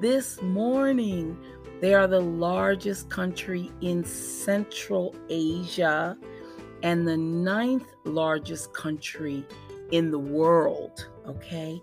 this 0.03 0.43
morning. 0.43 1.39
They 1.81 1.95
are 1.95 2.07
the 2.07 2.21
largest 2.21 3.09
country 3.09 3.73
in 3.81 4.05
Central 4.05 5.16
Asia 5.30 6.19
and 6.82 7.09
the 7.09 7.16
ninth 7.16 7.87
largest 8.05 8.75
country 8.75 9.46
in 9.93 10.11
the 10.11 10.19
world. 10.19 11.09
Okay. 11.27 11.80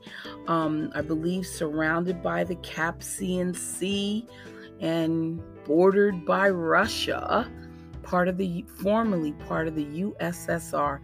Um, 0.47 0.91
I 0.93 1.01
believe 1.01 1.47
surrounded 1.47 2.21
by 2.21 2.43
the 2.43 2.57
Caspian 2.57 3.55
Sea 3.55 4.27
and 4.79 5.41
bordered 5.65 6.25
by 6.25 6.47
Russia, 6.49 7.51
part 8.03 8.27
of 8.27 8.37
the 8.37 8.63
formerly 8.77 9.31
part 9.33 9.67
of 9.67 9.75
the 9.75 9.85
USSR. 9.85 10.99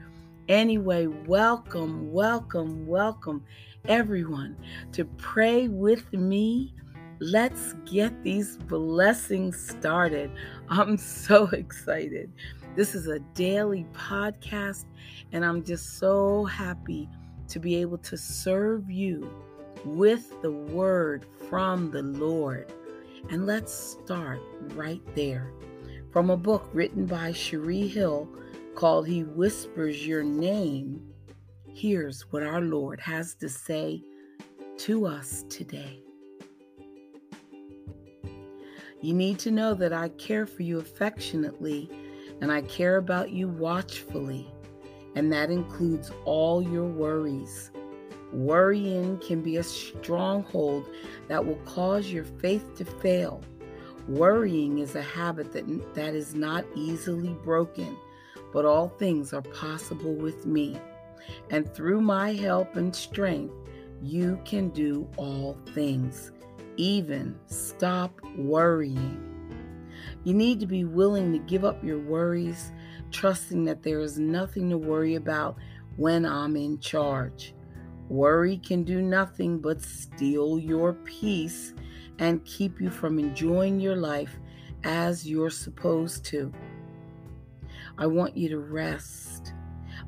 Anyway, 0.48 1.08
welcome, 1.08 2.12
welcome, 2.12 2.86
welcome 2.86 3.44
everyone 3.88 4.56
to 4.92 5.06
pray 5.06 5.68
with 5.68 6.14
me. 6.14 6.76
Let's 7.20 7.74
get 7.86 8.24
these 8.24 8.58
blessings 8.58 9.58
started. 9.70 10.32
I'm 10.70 10.98
so 10.98 11.46
excited. 11.54 12.32
This 12.76 12.94
is 12.94 13.08
a 13.08 13.20
daily 13.34 13.86
podcast, 13.94 14.86
and 15.32 15.44
I'm 15.44 15.64
just 15.64 15.98
so 15.98 16.46
happy 16.46 17.10
to 17.48 17.60
be 17.60 17.76
able 17.78 17.98
to 17.98 18.16
serve 18.16 18.90
you 18.90 19.30
with 19.84 20.40
the 20.42 20.52
word 20.52 21.26
from 21.50 21.90
the 21.92 22.04
Lord. 22.04 22.72
And 23.30 23.46
let's 23.46 23.74
start 23.74 24.40
right 24.76 25.02
there 25.16 25.54
from 26.12 26.30
a 26.30 26.38
book 26.38 26.70
written 26.74 27.06
by 27.06 27.32
Cherie 27.32 27.88
Hill 27.88 28.28
called 28.76 29.08
He 29.08 29.24
Whispers 29.24 30.06
Your 30.06 30.24
Name. 30.24 31.02
Here's 31.74 32.22
what 32.32 32.44
our 32.44 32.62
Lord 32.62 33.00
has 33.00 33.36
to 33.36 33.48
say 33.48 34.04
to 34.80 35.06
us 35.06 35.46
today. 35.50 36.04
You 39.02 39.14
need 39.14 39.40
to 39.40 39.52
know 39.52 39.74
that 39.76 39.94
I 39.94 40.10
care 40.10 40.46
for 40.46 40.64
you 40.64 40.80
affectionately 40.80 41.90
and 42.42 42.52
I 42.52 42.62
care 42.64 42.98
about 42.98 43.32
you 43.32 43.48
watchfully, 43.48 44.52
and 45.16 45.32
that 45.32 45.50
includes 45.50 46.12
all 46.26 46.62
your 46.62 46.88
worries. 46.88 47.72
Worrying 48.34 49.18
can 49.20 49.42
be 49.42 49.58
a 49.58 49.64
stronghold 49.64 50.90
that 51.28 51.46
will 51.46 51.60
cause 51.66 52.12
your 52.12 52.24
faith 52.24 52.76
to 52.76 52.86
fail. 52.86 53.42
Worrying 54.08 54.80
is 54.80 54.96
a 54.96 55.02
habit 55.02 55.52
that, 55.54 55.94
that 55.96 56.16
is 56.16 56.34
not 56.34 56.66
easily 56.76 57.36
broken, 57.44 57.98
but 58.54 58.66
all 58.66 58.90
things 58.90 59.34
are 59.34 59.42
possible 59.42 60.14
with 60.14 60.46
me. 60.46 60.80
And 61.50 61.72
through 61.74 62.02
my 62.02 62.34
help 62.34 62.76
and 62.76 62.96
strength, 62.96 63.54
you 64.02 64.40
can 64.46 64.70
do 64.70 65.08
all 65.18 65.58
things, 65.74 66.32
even 66.78 67.38
stop 67.46 68.20
worrying. 68.36 69.28
You 70.24 70.34
need 70.34 70.60
to 70.62 70.66
be 70.66 70.86
willing 70.86 71.32
to 71.34 71.40
give 71.40 71.64
up 71.64 71.84
your 71.84 72.00
worries, 72.00 72.72
trusting 73.12 73.66
that 73.66 73.84
there 73.84 74.00
is 74.00 74.18
nothing 74.18 74.70
to 74.70 74.78
worry 74.78 75.16
about 75.16 75.58
when 75.98 76.26
I'm 76.26 76.56
in 76.56 76.80
charge. 76.80 77.54
Worry 78.12 78.58
can 78.58 78.84
do 78.84 79.02
nothing 79.02 79.60
but 79.60 79.82
steal 79.82 80.60
your 80.60 80.92
peace 80.92 81.74
and 82.20 82.44
keep 82.44 82.82
you 82.82 82.90
from 82.90 83.18
enjoying 83.18 83.80
your 83.80 83.96
life 83.96 84.38
as 84.84 85.26
you're 85.26 85.50
supposed 85.50 86.26
to. 86.26 86.52
I 87.98 88.08
want 88.08 88.36
you 88.36 88.50
to 88.50 88.60
rest. 88.60 89.54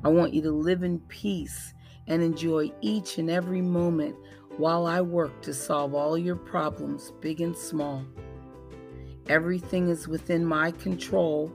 I 0.04 0.08
want 0.08 0.34
you 0.34 0.42
to 0.42 0.50
live 0.50 0.82
in 0.82 0.98
peace 1.08 1.72
and 2.06 2.22
enjoy 2.22 2.72
each 2.82 3.16
and 3.16 3.30
every 3.30 3.62
moment 3.62 4.16
while 4.58 4.84
I 4.84 5.00
work 5.00 5.40
to 5.40 5.54
solve 5.54 5.94
all 5.94 6.18
your 6.18 6.36
problems, 6.36 7.10
big 7.22 7.40
and 7.40 7.56
small. 7.56 8.04
Everything 9.30 9.88
is 9.88 10.06
within 10.06 10.44
my 10.44 10.72
control, 10.72 11.50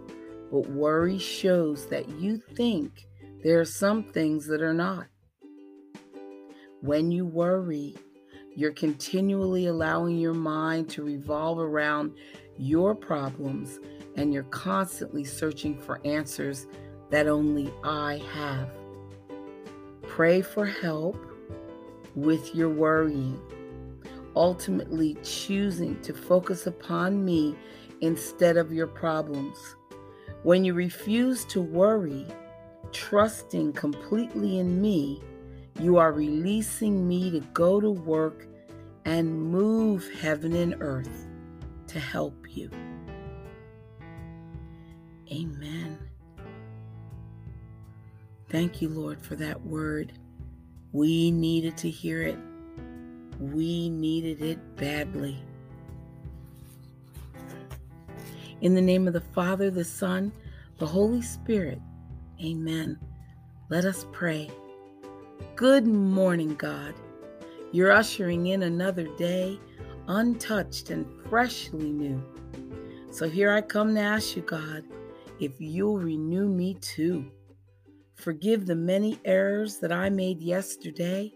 but 0.51 0.67
worry 0.71 1.19
shows 1.19 1.85
that 1.89 2.09
you 2.09 2.37
think 2.37 3.05
there 3.43 3.59
are 3.59 3.65
some 3.65 4.01
things 4.01 4.47
that 4.47 4.63
are 4.63 4.73
not. 4.73 5.05
When 6.81 7.11
you 7.11 7.25
worry, 7.25 7.95
you're 8.55 8.71
continually 8.71 9.67
allowing 9.67 10.17
your 10.17 10.33
mind 10.33 10.89
to 10.91 11.03
revolve 11.03 11.59
around 11.59 12.13
your 12.57 12.95
problems 12.95 13.79
and 14.15 14.33
you're 14.33 14.43
constantly 14.43 15.25
searching 15.25 15.77
for 15.77 15.99
answers 16.05 16.67
that 17.09 17.27
only 17.27 17.73
I 17.83 18.21
have. 18.33 18.69
Pray 20.03 20.41
for 20.41 20.65
help 20.65 21.17
with 22.15 22.55
your 22.55 22.69
worrying, 22.69 23.39
ultimately 24.35 25.17
choosing 25.21 25.99
to 26.01 26.13
focus 26.13 26.65
upon 26.65 27.25
me 27.25 27.57
instead 27.99 28.55
of 28.55 28.71
your 28.71 28.87
problems. 28.87 29.75
When 30.43 30.63
you 30.63 30.73
refuse 30.73 31.43
to 31.45 31.61
worry, 31.61 32.25
trusting 32.93 33.73
completely 33.73 34.59
in 34.59 34.81
me, 34.81 35.21
you 35.79 35.97
are 35.97 36.11
releasing 36.11 37.07
me 37.07 37.31
to 37.31 37.39
go 37.53 37.79
to 37.79 37.89
work 37.89 38.45
and 39.05 39.33
move 39.33 40.09
heaven 40.19 40.53
and 40.53 40.75
earth 40.81 41.27
to 41.87 41.99
help 41.99 42.35
you. 42.49 42.69
Amen. 45.31 45.97
Thank 48.49 48.81
you, 48.81 48.89
Lord, 48.89 49.21
for 49.21 49.35
that 49.37 49.61
word. 49.61 50.13
We 50.91 51.31
needed 51.31 51.77
to 51.77 51.89
hear 51.89 52.23
it. 52.23 52.37
We 53.39 53.89
needed 53.89 54.41
it 54.41 54.75
badly. 54.75 55.41
In 58.61 58.73
the 58.73 58.81
name 58.81 59.07
of 59.07 59.13
the 59.13 59.21
Father, 59.21 59.71
the 59.71 59.85
Son, 59.85 60.33
the 60.77 60.87
Holy 60.87 61.21
Spirit. 61.21 61.79
Amen. 62.43 62.99
Let 63.69 63.85
us 63.85 64.05
pray. 64.11 64.49
Good 65.59 65.85
morning, 65.85 66.55
God. 66.55 66.93
You're 67.73 67.91
ushering 67.91 68.47
in 68.47 68.63
another 68.63 69.13
day, 69.17 69.59
untouched 70.07 70.89
and 70.89 71.05
freshly 71.27 71.91
new. 71.91 72.23
So 73.11 73.27
here 73.27 73.51
I 73.51 73.59
come 73.59 73.93
to 73.95 73.99
ask 73.99 74.37
you, 74.37 74.41
God, 74.41 74.85
if 75.41 75.51
you'll 75.59 75.97
renew 75.97 76.47
me 76.47 76.75
too. 76.75 77.29
Forgive 78.15 78.67
the 78.67 78.75
many 78.77 79.19
errors 79.25 79.79
that 79.79 79.91
I 79.91 80.09
made 80.09 80.41
yesterday, 80.41 81.33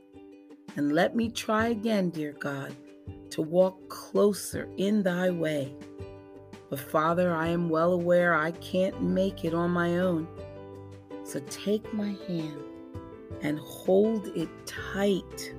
and 0.77 0.93
let 0.93 1.17
me 1.17 1.29
try 1.29 1.67
again, 1.67 2.09
dear 2.09 2.31
God, 2.31 2.73
to 3.31 3.41
walk 3.41 3.89
closer 3.89 4.69
in 4.77 5.03
thy 5.03 5.31
way. 5.31 5.75
But 6.69 6.79
Father, 6.79 7.35
I 7.35 7.49
am 7.49 7.67
well 7.67 7.91
aware 7.91 8.33
I 8.35 8.51
can't 8.51 9.03
make 9.03 9.43
it 9.43 9.53
on 9.53 9.71
my 9.71 9.97
own. 9.97 10.29
So 11.25 11.41
take 11.49 11.93
my 11.93 12.15
hand 12.25 12.63
and 13.43 13.59
hold 13.59 14.27
it 14.35 14.49
tight, 14.65 15.53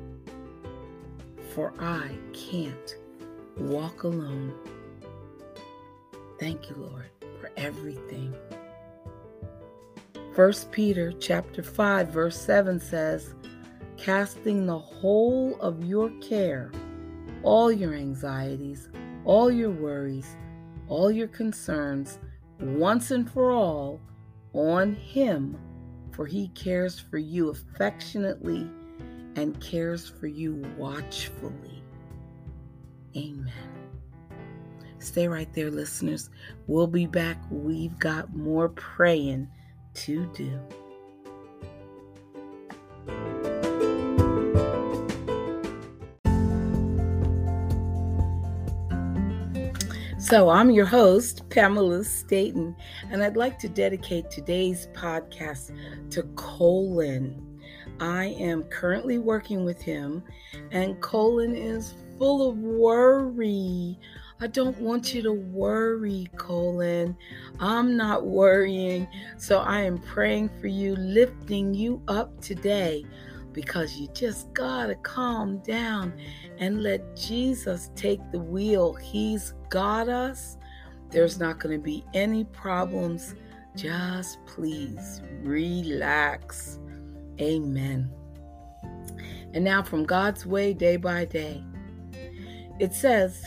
for 1.54 1.72
I 1.78 2.10
can't 2.32 2.96
walk 3.56 4.02
alone. 4.02 4.52
Thank 6.40 6.68
you, 6.68 6.76
Lord, 6.76 7.10
for 7.40 7.50
everything. 7.56 8.34
1 10.34 10.52
Peter 10.72 11.12
chapter 11.12 11.62
5 11.62 12.08
verse 12.08 12.40
7 12.40 12.80
says, 12.80 13.34
"Casting 13.96 14.66
the 14.66 14.78
whole 14.78 15.54
of 15.60 15.84
your 15.84 16.10
care, 16.20 16.72
all 17.44 17.70
your 17.70 17.94
anxieties, 17.94 18.88
all 19.24 19.50
your 19.50 19.70
worries, 19.70 20.36
all 20.88 21.10
your 21.10 21.28
concerns 21.28 22.18
once 22.60 23.10
and 23.10 23.30
for 23.30 23.52
all 23.52 24.00
on 24.52 24.94
him 24.94 25.56
for 26.14 26.26
he 26.26 26.48
cares 26.48 26.98
for 26.98 27.18
you 27.18 27.50
affectionately 27.50 28.70
and 29.36 29.60
cares 29.60 30.08
for 30.08 30.26
you 30.26 30.54
watchfully. 30.76 31.82
Amen. 33.16 33.52
Stay 34.98 35.28
right 35.28 35.52
there, 35.52 35.70
listeners. 35.70 36.30
We'll 36.66 36.86
be 36.86 37.06
back. 37.06 37.38
We've 37.50 37.98
got 37.98 38.34
more 38.34 38.68
praying 38.70 39.48
to 39.94 40.26
do. 40.34 40.58
So, 50.34 50.48
I'm 50.48 50.72
your 50.72 50.84
host, 50.84 51.48
Pamela 51.48 52.02
Staton, 52.02 52.74
and 53.12 53.22
I'd 53.22 53.36
like 53.36 53.56
to 53.60 53.68
dedicate 53.68 54.32
today's 54.32 54.88
podcast 54.88 55.70
to 56.10 56.24
Colin. 56.34 57.60
I 58.00 58.34
am 58.40 58.64
currently 58.64 59.18
working 59.18 59.64
with 59.64 59.80
him, 59.80 60.24
and 60.72 61.00
Colin 61.00 61.54
is 61.54 61.94
full 62.18 62.50
of 62.50 62.58
worry 62.58 63.96
I 64.40 64.48
don't 64.48 64.78
want 64.78 65.14
you 65.14 65.22
to 65.22 65.32
worry, 65.32 66.28
Colin. 66.36 67.16
I'm 67.60 67.96
not 67.96 68.26
worrying. 68.26 69.06
So 69.38 69.60
I 69.60 69.80
am 69.80 69.98
praying 69.98 70.50
for 70.60 70.66
you, 70.66 70.96
lifting 70.96 71.72
you 71.72 72.02
up 72.08 72.40
today 72.40 73.04
because 73.54 73.96
you 73.96 74.08
just 74.08 74.52
got 74.52 74.88
to 74.88 74.94
calm 74.96 75.58
down 75.58 76.12
and 76.58 76.82
let 76.82 77.16
Jesus 77.16 77.90
take 77.94 78.20
the 78.30 78.38
wheel. 78.38 78.92
He's 78.92 79.54
got 79.70 80.10
us. 80.10 80.58
There's 81.10 81.38
not 81.38 81.60
going 81.60 81.78
to 81.78 81.82
be 81.82 82.04
any 82.12 82.44
problems. 82.44 83.34
Just 83.74 84.44
please 84.44 85.22
relax. 85.42 86.78
Amen. 87.40 88.10
And 89.54 89.64
now 89.64 89.82
from 89.82 90.04
God's 90.04 90.44
way, 90.44 90.74
day 90.74 90.96
by 90.96 91.24
day, 91.24 91.64
it 92.80 92.92
says, 92.92 93.42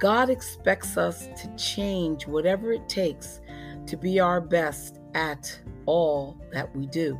God 0.00 0.28
expects 0.28 0.98
us 0.98 1.28
to 1.40 1.56
change 1.56 2.26
whatever 2.26 2.72
it 2.72 2.86
takes 2.88 3.40
to 3.86 3.96
be 3.96 4.20
our 4.20 4.40
best 4.40 5.00
at 5.14 5.58
all 5.86 6.38
that 6.52 6.74
we 6.76 6.86
do. 6.86 7.18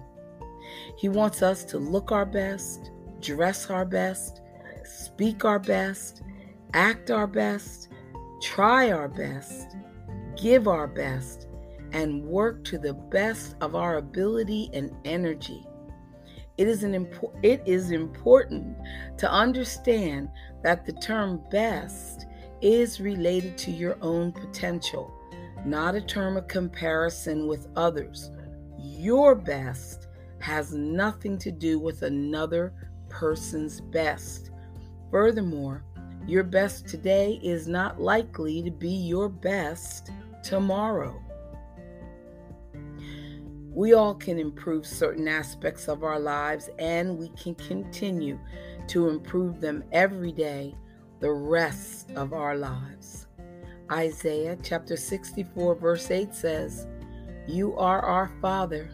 He 0.96 1.08
wants 1.08 1.42
us 1.42 1.64
to 1.64 1.78
look 1.78 2.12
our 2.12 2.26
best, 2.26 2.90
dress 3.20 3.70
our 3.70 3.84
best, 3.84 4.40
speak 4.84 5.44
our 5.44 5.58
best, 5.58 6.22
act 6.74 7.10
our 7.10 7.26
best, 7.26 7.88
try 8.40 8.90
our 8.90 9.08
best, 9.08 9.76
give 10.36 10.68
our 10.68 10.86
best, 10.86 11.48
and 11.92 12.24
work 12.24 12.64
to 12.64 12.78
the 12.78 12.94
best 12.94 13.56
of 13.60 13.74
our 13.74 13.96
ability 13.96 14.70
and 14.72 14.92
energy. 15.04 15.66
It 16.58 16.68
is, 16.68 16.84
an 16.84 16.92
impo- 16.92 17.34
it 17.42 17.62
is 17.66 17.90
important 17.90 18.76
to 19.18 19.30
understand 19.30 20.28
that 20.62 20.86
the 20.86 20.92
term 20.92 21.42
best 21.50 22.26
is 22.62 23.00
related 23.00 23.58
to 23.58 23.70
your 23.70 23.98
own 24.00 24.32
potential, 24.32 25.12
not 25.64 25.94
a 25.94 26.00
term 26.00 26.36
of 26.36 26.48
comparison 26.48 27.46
with 27.46 27.68
others. 27.76 28.30
Your 28.78 29.34
best 29.34 30.05
has 30.46 30.72
nothing 30.72 31.36
to 31.36 31.50
do 31.50 31.76
with 31.76 32.02
another 32.02 32.72
person's 33.08 33.80
best. 33.80 34.52
Furthermore, 35.10 35.84
your 36.24 36.44
best 36.44 36.86
today 36.86 37.40
is 37.42 37.66
not 37.66 38.00
likely 38.00 38.62
to 38.62 38.70
be 38.70 38.88
your 38.88 39.28
best 39.28 40.12
tomorrow. 40.44 41.20
We 43.72 43.94
all 43.94 44.14
can 44.14 44.38
improve 44.38 44.86
certain 44.86 45.26
aspects 45.26 45.88
of 45.88 46.04
our 46.04 46.20
lives 46.20 46.70
and 46.78 47.18
we 47.18 47.30
can 47.30 47.56
continue 47.56 48.38
to 48.86 49.08
improve 49.08 49.60
them 49.60 49.82
every 49.90 50.30
day 50.30 50.76
the 51.18 51.32
rest 51.32 52.12
of 52.12 52.32
our 52.32 52.56
lives. 52.56 53.26
Isaiah 53.90 54.56
chapter 54.62 54.96
64, 54.96 55.74
verse 55.74 56.08
8 56.08 56.32
says, 56.32 56.86
You 57.48 57.76
are 57.76 58.00
our 58.00 58.30
Father, 58.40 58.88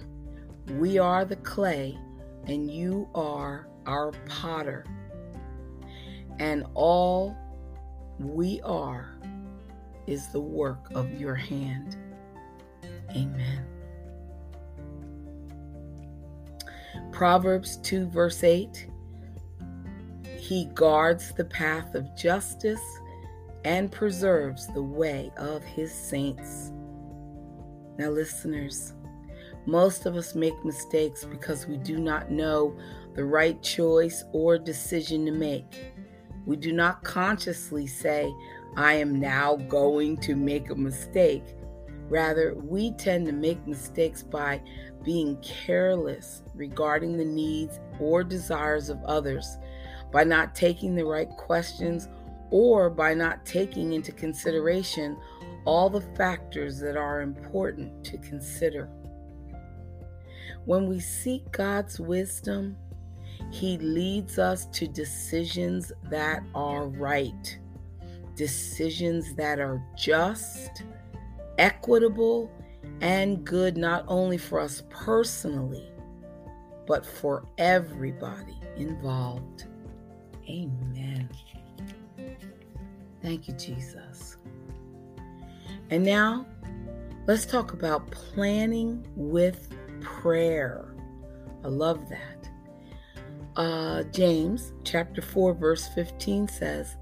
we 0.78 0.98
are 0.98 1.24
the 1.24 1.36
clay, 1.36 1.98
and 2.46 2.70
you 2.70 3.08
are 3.14 3.68
our 3.86 4.12
potter. 4.28 4.84
And 6.38 6.64
all 6.74 7.36
we 8.18 8.60
are 8.62 9.16
is 10.06 10.28
the 10.28 10.40
work 10.40 10.88
of 10.94 11.20
your 11.20 11.34
hand. 11.34 11.96
Amen. 13.10 13.66
Proverbs 17.12 17.76
2, 17.78 18.08
verse 18.08 18.42
8 18.42 18.88
he 20.42 20.64
guards 20.74 21.32
the 21.32 21.44
path 21.44 21.94
of 21.94 22.16
justice 22.16 22.82
and 23.64 23.92
preserves 23.92 24.66
the 24.66 24.82
way 24.82 25.30
of 25.36 25.62
his 25.62 25.94
saints. 25.94 26.72
Now, 27.96 28.08
listeners, 28.10 28.92
most 29.66 30.06
of 30.06 30.16
us 30.16 30.34
make 30.34 30.64
mistakes 30.64 31.24
because 31.24 31.66
we 31.66 31.76
do 31.76 31.98
not 31.98 32.30
know 32.30 32.76
the 33.14 33.24
right 33.24 33.62
choice 33.62 34.24
or 34.32 34.58
decision 34.58 35.24
to 35.26 35.32
make. 35.32 35.92
We 36.46 36.56
do 36.56 36.72
not 36.72 37.04
consciously 37.04 37.86
say, 37.86 38.32
I 38.76 38.94
am 38.94 39.20
now 39.20 39.56
going 39.56 40.16
to 40.18 40.34
make 40.34 40.70
a 40.70 40.74
mistake. 40.74 41.44
Rather, 42.08 42.54
we 42.54 42.92
tend 42.92 43.26
to 43.26 43.32
make 43.32 43.66
mistakes 43.66 44.22
by 44.22 44.60
being 45.04 45.36
careless 45.42 46.42
regarding 46.54 47.16
the 47.16 47.24
needs 47.24 47.80
or 48.00 48.24
desires 48.24 48.88
of 48.88 49.02
others 49.04 49.58
by 50.12 50.24
not 50.24 50.54
taking 50.54 50.94
the 50.94 51.04
right 51.04 51.30
questions 51.30 52.08
or 52.50 52.90
by 52.90 53.14
not 53.14 53.44
taking 53.46 53.92
into 53.94 54.12
consideration 54.12 55.16
all 55.64 55.88
the 55.88 56.02
factors 56.16 56.78
that 56.78 56.96
are 56.96 57.22
important 57.22 58.04
to 58.04 58.18
consider. 58.18 58.90
When 60.64 60.86
we 60.86 61.00
seek 61.00 61.50
God's 61.52 61.98
wisdom, 61.98 62.76
He 63.50 63.78
leads 63.78 64.38
us 64.38 64.66
to 64.66 64.86
decisions 64.86 65.92
that 66.04 66.42
are 66.54 66.86
right, 66.86 67.58
decisions 68.36 69.34
that 69.34 69.58
are 69.58 69.82
just, 69.96 70.84
equitable, 71.58 72.50
and 73.00 73.44
good 73.44 73.76
not 73.76 74.04
only 74.06 74.38
for 74.38 74.60
us 74.60 74.82
personally, 74.88 75.88
but 76.86 77.04
for 77.04 77.44
everybody 77.58 78.58
involved. 78.76 79.64
Amen. 80.48 81.28
Thank 83.22 83.48
you, 83.48 83.54
Jesus. 83.54 84.36
And 85.90 86.04
now, 86.04 86.46
let's 87.26 87.46
talk 87.46 87.72
about 87.72 88.10
planning 88.10 89.06
with 89.14 89.68
prayer. 90.02 90.94
I 91.64 91.68
love 91.68 92.08
that. 92.08 92.50
Uh, 93.56 94.02
James 94.04 94.72
chapter 94.84 95.20
4, 95.20 95.54
verse 95.54 95.88
15 95.88 96.48
says, 96.48 96.96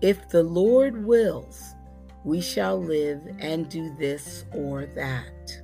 If 0.00 0.28
the 0.28 0.42
Lord 0.42 1.04
wills, 1.04 1.74
we 2.24 2.40
shall 2.40 2.80
live 2.80 3.20
and 3.38 3.68
do 3.68 3.94
this 3.98 4.44
or 4.52 4.86
that. 4.86 5.62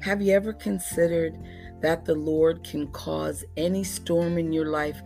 Have 0.00 0.22
you 0.22 0.32
ever 0.34 0.52
considered 0.52 1.36
that 1.80 2.04
the 2.04 2.14
Lord 2.14 2.62
can 2.62 2.86
cause 2.88 3.44
any 3.56 3.82
storm 3.82 4.38
in 4.38 4.52
your 4.52 4.66
life 4.66 5.00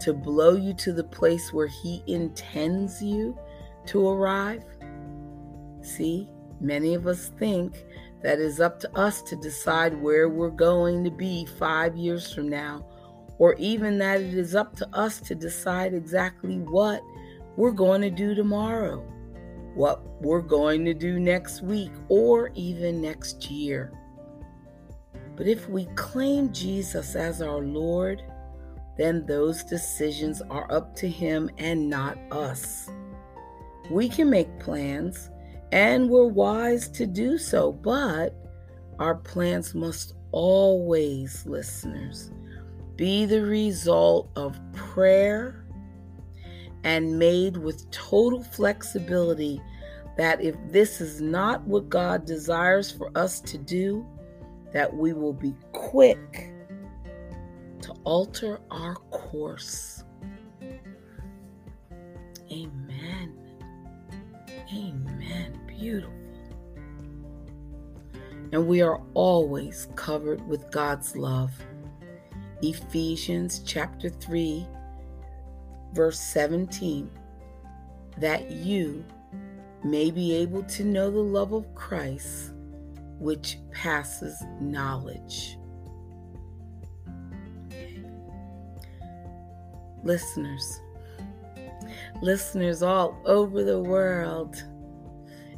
to 0.00 0.12
blow 0.12 0.56
you 0.56 0.74
to 0.74 0.92
the 0.92 1.04
place 1.04 1.52
where 1.52 1.68
He 1.68 2.02
intends 2.06 3.02
you 3.02 3.38
to 3.86 4.08
arrive? 4.08 4.64
See, 5.80 6.28
many 6.60 6.94
of 6.94 7.06
us 7.06 7.30
think 7.38 7.84
that 8.22 8.40
it's 8.40 8.60
up 8.60 8.78
to 8.80 8.96
us 8.96 9.22
to 9.22 9.36
decide 9.36 10.00
where 10.00 10.28
we're 10.28 10.50
going 10.50 11.02
to 11.04 11.10
be 11.10 11.44
five 11.44 11.96
years 11.96 12.32
from 12.32 12.48
now, 12.48 12.86
or 13.38 13.54
even 13.54 13.98
that 13.98 14.20
it 14.20 14.34
is 14.34 14.54
up 14.54 14.76
to 14.76 14.88
us 14.96 15.20
to 15.20 15.34
decide 15.34 15.94
exactly 15.94 16.58
what 16.58 17.00
we're 17.56 17.72
going 17.72 18.00
to 18.00 18.10
do 18.10 18.34
tomorrow, 18.34 18.98
what 19.74 20.02
we're 20.22 20.40
going 20.40 20.84
to 20.84 20.94
do 20.94 21.18
next 21.18 21.62
week, 21.62 21.90
or 22.08 22.50
even 22.54 23.00
next 23.00 23.50
year. 23.50 23.92
But 25.36 25.48
if 25.48 25.68
we 25.68 25.86
claim 25.96 26.52
Jesus 26.52 27.16
as 27.16 27.42
our 27.42 27.60
Lord, 27.60 28.22
then 28.96 29.26
those 29.26 29.64
decisions 29.64 30.42
are 30.50 30.70
up 30.70 30.94
to 30.96 31.08
Him 31.08 31.50
and 31.58 31.88
not 31.90 32.18
us. 32.30 32.88
We 33.90 34.08
can 34.08 34.30
make 34.30 34.60
plans, 34.60 35.30
and 35.72 36.10
we're 36.10 36.26
wise 36.26 36.88
to 36.90 37.06
do 37.06 37.38
so, 37.38 37.72
but 37.72 38.36
our 38.98 39.14
plans 39.14 39.74
must 39.74 40.14
always, 40.30 41.44
listeners, 41.46 42.30
be 42.96 43.24
the 43.24 43.42
result 43.42 44.30
of 44.36 44.60
prayer 44.74 45.64
and 46.84 47.18
made 47.18 47.56
with 47.56 47.90
total 47.90 48.42
flexibility 48.42 49.60
that 50.18 50.42
if 50.42 50.54
this 50.68 51.00
is 51.00 51.22
not 51.22 51.62
what 51.62 51.88
God 51.88 52.26
desires 52.26 52.90
for 52.90 53.10
us 53.16 53.40
to 53.40 53.56
do, 53.56 54.06
that 54.72 54.94
we 54.94 55.14
will 55.14 55.32
be 55.32 55.54
quick 55.72 56.52
to 57.80 57.92
alter 58.04 58.60
our 58.70 58.96
course. 59.10 60.04
Amen. 62.50 63.31
Beautiful. 65.82 66.14
And 68.52 68.68
we 68.68 68.82
are 68.82 69.00
always 69.14 69.88
covered 69.96 70.46
with 70.46 70.70
God's 70.70 71.16
love. 71.16 71.50
Ephesians 72.62 73.62
chapter 73.66 74.08
3, 74.08 74.64
verse 75.92 76.20
17, 76.20 77.10
that 78.18 78.48
you 78.52 79.04
may 79.82 80.12
be 80.12 80.36
able 80.36 80.62
to 80.62 80.84
know 80.84 81.10
the 81.10 81.18
love 81.18 81.52
of 81.52 81.74
Christ, 81.74 82.52
which 83.18 83.58
passes 83.72 84.40
knowledge. 84.60 85.58
Listeners, 90.04 90.80
listeners 92.20 92.84
all 92.84 93.20
over 93.26 93.64
the 93.64 93.80
world 93.80 94.62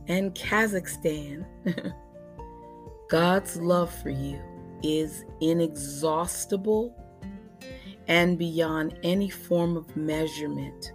and 0.09 0.35
Kazakhstan. 0.35 1.45
God's 3.09 3.57
love 3.57 3.93
for 4.03 4.11
you 4.11 4.41
is 4.83 5.25
inexhaustible 5.41 6.95
and 8.09 8.39
beyond 8.39 8.99
any 9.03 9.31
form 9.31 9.77
of 9.77 9.97
measurement. 9.97 10.93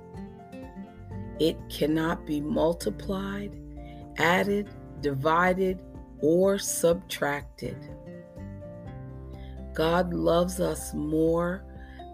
It 1.40 1.58
cannot 1.70 2.26
be 2.26 2.42
multiplied, 2.42 3.56
added, 4.18 4.70
divided, 5.02 5.80
or 6.22 6.60
subtracted. 6.60 7.78
God 9.74 10.14
loves 10.14 10.60
us 10.60 10.94
more 10.94 11.64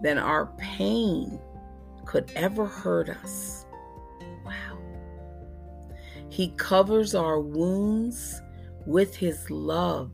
than 0.03 0.17
our 0.17 0.47
pain 0.57 1.39
could 2.05 2.31
ever 2.35 2.65
hurt 2.65 3.09
us. 3.09 3.64
He 6.35 6.49
covers 6.57 7.15
our 7.15 7.39
wounds 7.39 8.41
with 8.85 9.15
His 9.15 9.49
love. 9.49 10.11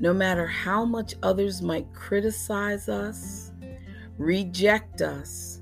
No 0.00 0.14
matter 0.14 0.46
how 0.46 0.86
much 0.86 1.16
others 1.22 1.60
might 1.60 1.92
criticize 1.92 2.88
us, 2.88 3.52
reject 4.16 5.02
us, 5.02 5.60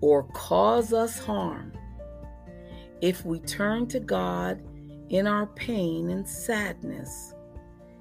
or 0.00 0.22
cause 0.32 0.94
us 0.94 1.18
harm, 1.18 1.74
if 3.02 3.22
we 3.26 3.38
turn 3.40 3.86
to 3.88 4.00
God 4.00 4.62
in 5.10 5.26
our 5.26 5.48
pain 5.48 6.08
and 6.08 6.26
sadness, 6.26 7.34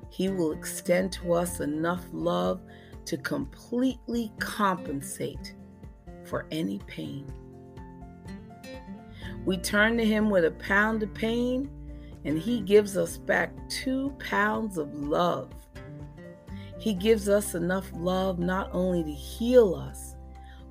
He 0.10 0.29
will 0.29 0.53
extend 0.53 1.12
to 1.12 1.34
us 1.34 1.60
enough 1.60 2.05
love 2.13 2.62
to 3.03 3.17
completely 3.17 4.31
compensate 4.39 5.55
for 6.24 6.48
any 6.51 6.79
pain. 6.88 7.29
We 9.45 9.57
turn 9.57 9.97
to 9.97 10.05
Him 10.05 10.29
with 10.29 10.45
a 10.45 10.51
pound 10.51 11.03
of 11.03 11.13
pain, 11.13 11.69
and 12.25 12.37
He 12.37 12.61
gives 12.61 12.97
us 12.97 13.17
back 13.17 13.51
two 13.69 14.13
pounds 14.19 14.77
of 14.77 14.93
love. 14.95 15.51
He 16.79 16.93
gives 16.93 17.29
us 17.29 17.55
enough 17.55 17.89
love 17.93 18.39
not 18.39 18.69
only 18.73 19.03
to 19.03 19.11
heal 19.11 19.75
us, 19.75 20.15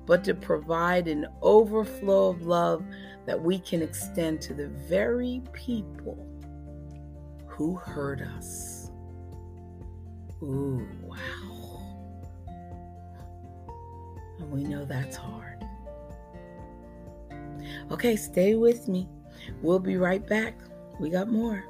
but 0.05 0.23
to 0.25 0.33
provide 0.33 1.07
an 1.07 1.25
overflow 1.41 2.29
of 2.29 2.45
love 2.45 2.83
that 3.25 3.41
we 3.41 3.57
can 3.59 3.81
extend 3.81 4.41
to 4.41 4.53
the 4.53 4.67
very 4.67 5.41
people 5.51 6.27
who 7.47 7.75
hurt 7.75 8.21
us. 8.21 8.91
Ooh, 10.43 10.87
wow. 11.01 11.81
And 14.39 14.51
we 14.51 14.63
know 14.63 14.85
that's 14.85 15.15
hard. 15.15 15.54
Okay, 17.91 18.15
stay 18.15 18.55
with 18.55 18.87
me. 18.87 19.07
We'll 19.61 19.79
be 19.79 19.97
right 19.97 20.25
back. 20.25 20.57
We 20.99 21.09
got 21.09 21.29
more. 21.29 21.63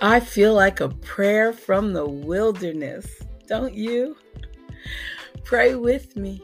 I 0.00 0.20
feel 0.20 0.52
like 0.52 0.80
a 0.80 0.90
prayer 0.90 1.54
from 1.54 1.94
the 1.94 2.06
wilderness, 2.06 3.06
don't 3.46 3.72
you? 3.72 4.16
Pray 5.44 5.76
with 5.76 6.14
me. 6.14 6.42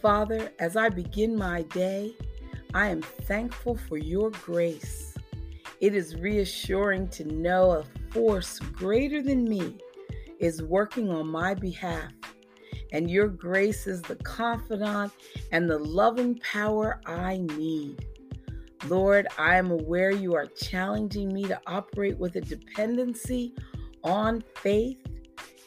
Father, 0.00 0.52
as 0.60 0.76
I 0.76 0.88
begin 0.88 1.36
my 1.36 1.62
day, 1.62 2.14
I 2.72 2.88
am 2.88 3.02
thankful 3.02 3.76
for 3.88 3.96
your 3.96 4.30
grace. 4.30 5.11
It 5.82 5.96
is 5.96 6.14
reassuring 6.14 7.08
to 7.08 7.24
know 7.24 7.72
a 7.72 7.84
force 8.12 8.60
greater 8.60 9.20
than 9.20 9.42
me 9.42 9.78
is 10.38 10.62
working 10.62 11.10
on 11.10 11.26
my 11.26 11.54
behalf, 11.54 12.12
and 12.92 13.10
your 13.10 13.26
grace 13.26 13.88
is 13.88 14.00
the 14.00 14.14
confidant 14.14 15.10
and 15.50 15.68
the 15.68 15.80
loving 15.80 16.38
power 16.38 17.00
I 17.04 17.38
need. 17.56 18.06
Lord, 18.86 19.26
I 19.38 19.56
am 19.56 19.72
aware 19.72 20.12
you 20.12 20.36
are 20.36 20.46
challenging 20.46 21.32
me 21.32 21.42
to 21.48 21.60
operate 21.66 22.16
with 22.16 22.36
a 22.36 22.42
dependency 22.42 23.52
on 24.04 24.44
faith, 24.54 25.04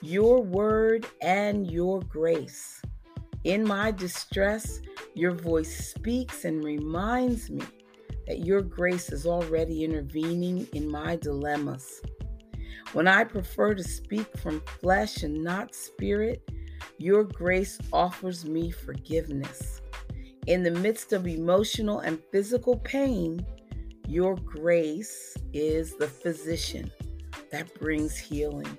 your 0.01 0.41
word, 0.41 1.05
and 1.22 1.69
your 1.69 2.00
grace. 2.03 2.81
In 3.43 3.67
my 3.67 3.91
distress, 3.91 4.79
your 5.13 5.34
voice 5.34 5.89
speaks 5.89 6.45
and 6.45 6.63
reminds 6.63 7.50
me 7.50 7.65
that 8.27 8.46
your 8.46 8.62
grace 8.62 9.12
is 9.12 9.25
already 9.25 9.84
intervening 9.84 10.67
in 10.74 10.89
my 10.89 11.15
dilemmas. 11.15 12.01
When 12.94 13.08
I 13.08 13.24
prefer 13.24 13.75
to 13.75 13.84
speak 13.84 14.38
from 14.38 14.62
flesh 14.82 15.24
and 15.24 15.44
not 15.44 15.75
spirit, 15.75 16.50
your 16.98 17.24
grace 17.24 17.77
offers 17.91 18.46
me 18.46 18.72
forgiveness. 18.72 19.82
In 20.48 20.63
the 20.63 20.72
midst 20.72 21.12
of 21.12 21.27
emotional 21.27 22.00
and 22.00 22.20
physical 22.32 22.77
pain, 22.79 23.46
your 24.08 24.36
grace 24.36 25.36
is 25.53 25.96
the 25.96 26.08
physician 26.08 26.91
that 27.51 27.74
brings 27.79 28.17
healing. 28.17 28.77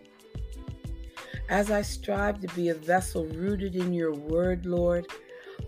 As 1.49 1.71
I 1.71 1.83
strive 1.83 2.41
to 2.41 2.55
be 2.55 2.71
a 2.71 2.75
vessel 2.75 3.27
rooted 3.27 3.77
in 3.77 3.93
your 3.93 4.15
word, 4.15 4.67
Lord, 4.67 5.07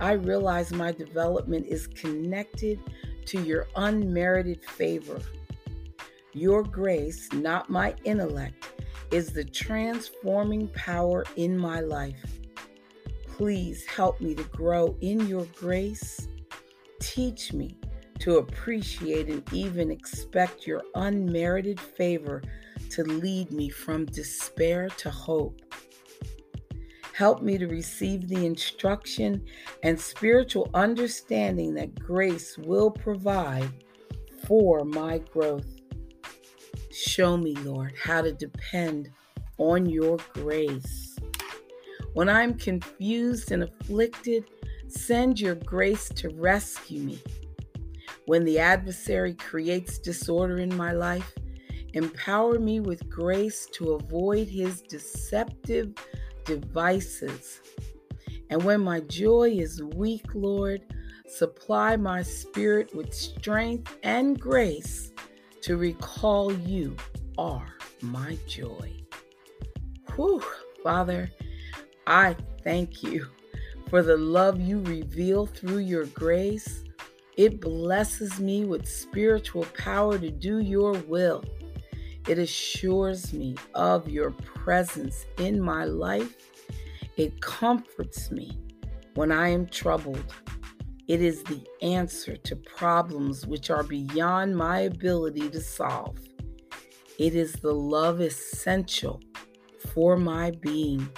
I 0.00 0.12
realize 0.12 0.72
my 0.72 0.92
development 0.92 1.66
is 1.66 1.86
connected 1.86 2.80
to 3.28 3.42
your 3.42 3.66
unmerited 3.76 4.64
favor. 4.64 5.20
Your 6.32 6.62
grace, 6.62 7.30
not 7.32 7.68
my 7.68 7.94
intellect, 8.04 8.68
is 9.10 9.32
the 9.32 9.44
transforming 9.44 10.68
power 10.68 11.26
in 11.36 11.56
my 11.58 11.80
life. 11.80 12.40
Please 13.26 13.84
help 13.84 14.18
me 14.22 14.34
to 14.34 14.44
grow 14.44 14.96
in 15.02 15.26
your 15.28 15.46
grace. 15.58 16.28
Teach 17.00 17.52
me 17.52 17.76
to 18.20 18.38
appreciate 18.38 19.28
and 19.28 19.42
even 19.52 19.90
expect 19.90 20.66
your 20.66 20.82
unmerited 20.94 21.78
favor 21.78 22.42
to 22.90 23.04
lead 23.04 23.50
me 23.52 23.68
from 23.68 24.06
despair 24.06 24.88
to 24.96 25.10
hope. 25.10 25.60
Help 27.18 27.42
me 27.42 27.58
to 27.58 27.66
receive 27.66 28.28
the 28.28 28.46
instruction 28.46 29.44
and 29.82 29.98
spiritual 29.98 30.70
understanding 30.72 31.74
that 31.74 31.92
grace 31.98 32.56
will 32.58 32.92
provide 32.92 33.68
for 34.46 34.84
my 34.84 35.18
growth. 35.18 35.66
Show 36.92 37.36
me, 37.36 37.56
Lord, 37.56 37.92
how 38.00 38.22
to 38.22 38.30
depend 38.30 39.10
on 39.56 39.86
your 39.86 40.18
grace. 40.32 41.18
When 42.14 42.28
I'm 42.28 42.54
confused 42.54 43.50
and 43.50 43.64
afflicted, 43.64 44.44
send 44.86 45.40
your 45.40 45.56
grace 45.56 46.08
to 46.10 46.28
rescue 46.28 47.00
me. 47.00 47.20
When 48.26 48.44
the 48.44 48.60
adversary 48.60 49.34
creates 49.34 49.98
disorder 49.98 50.58
in 50.58 50.72
my 50.76 50.92
life, 50.92 51.34
empower 51.94 52.60
me 52.60 52.78
with 52.78 53.10
grace 53.10 53.66
to 53.72 53.94
avoid 53.94 54.46
his 54.46 54.82
deceptive 54.82 55.94
devices. 56.48 57.60
And 58.50 58.64
when 58.64 58.80
my 58.80 59.00
joy 59.00 59.50
is 59.50 59.82
weak, 59.82 60.24
Lord, 60.34 60.82
supply 61.28 61.96
my 61.96 62.22
spirit 62.22 62.94
with 62.96 63.14
strength 63.14 63.96
and 64.02 64.40
grace 64.40 65.12
to 65.60 65.76
recall 65.76 66.52
you 66.52 66.96
are 67.36 67.74
my 68.00 68.38
joy. 68.48 68.92
Whew, 70.16 70.42
Father, 70.82 71.30
I 72.06 72.34
thank 72.64 73.02
you 73.02 73.26
for 73.90 74.02
the 74.02 74.16
love 74.16 74.60
you 74.60 74.80
reveal 74.80 75.46
through 75.46 75.78
your 75.78 76.06
grace. 76.06 76.82
It 77.36 77.60
blesses 77.60 78.40
me 78.40 78.64
with 78.64 78.88
spiritual 78.88 79.66
power 79.76 80.18
to 80.18 80.30
do 80.30 80.58
your 80.58 80.92
will. 80.92 81.44
It 82.28 82.38
assures 82.38 83.32
me 83.32 83.56
of 83.74 84.08
your 84.08 84.32
presence 84.32 85.24
in 85.38 85.60
my 85.60 85.84
life. 85.84 86.36
It 87.16 87.40
comforts 87.40 88.30
me 88.30 88.60
when 89.14 89.32
I 89.32 89.48
am 89.48 89.66
troubled. 89.66 90.34
It 91.06 91.22
is 91.22 91.42
the 91.44 91.64
answer 91.80 92.36
to 92.36 92.54
problems 92.54 93.46
which 93.46 93.70
are 93.70 93.82
beyond 93.82 94.56
my 94.56 94.80
ability 94.80 95.48
to 95.48 95.60
solve. 95.60 96.18
It 97.18 97.34
is 97.34 97.54
the 97.54 97.72
love 97.72 98.20
essential 98.20 99.22
for 99.94 100.18
my 100.18 100.50
being. 100.60 101.08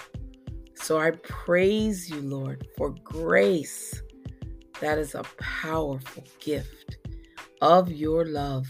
So 0.75 1.01
I 1.01 1.11
praise 1.11 2.09
you, 2.09 2.21
Lord, 2.21 2.69
for 2.77 2.95
grace. 3.03 4.01
That 4.81 4.99
is 4.99 5.17
a 5.17 5.25
powerful 5.39 6.25
gift 6.39 6.99
of 7.61 7.91
your 7.91 8.25
love. 8.27 8.67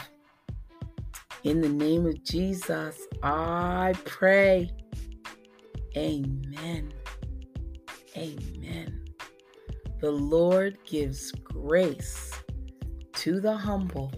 In 1.42 1.62
the 1.62 1.70
name 1.70 2.06
of 2.06 2.22
Jesus, 2.22 3.06
I 3.22 3.94
pray. 4.04 4.70
Amen. 5.96 6.92
Amen. 8.14 9.04
The 10.00 10.10
Lord 10.10 10.76
gives 10.84 11.32
grace 11.32 12.30
to 13.14 13.40
the 13.40 13.56
humble. 13.56 14.12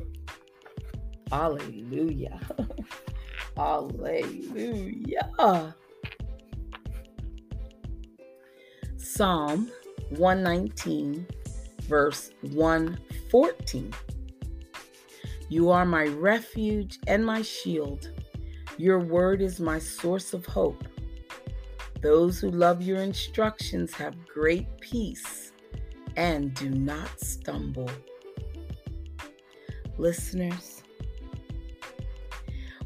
Hallelujah. 1.31 2.41
Hallelujah. 3.57 5.77
Psalm 8.97 9.71
119, 10.11 11.25
verse 11.83 12.33
114. 12.41 13.93
You 15.53 15.69
are 15.69 15.85
my 15.85 16.05
refuge 16.05 16.99
and 17.07 17.27
my 17.27 17.43
shield. 17.43 18.11
Your 18.79 19.01
word 19.01 19.43
is 19.43 19.61
my 19.61 19.79
source 19.79 20.33
of 20.33 20.47
hope. 20.47 20.83
Those 22.01 22.41
who 22.41 22.51
love 22.51 22.81
your 22.81 23.03
instructions 23.03 23.93
have 23.93 24.27
great 24.27 24.67
peace 24.81 25.53
and 26.17 26.55
do 26.55 26.71
not 26.71 27.21
stumble. 27.21 27.91
Listeners, 29.99 30.83